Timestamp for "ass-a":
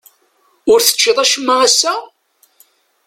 1.67-1.93